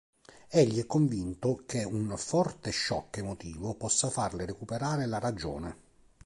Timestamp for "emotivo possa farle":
3.17-4.47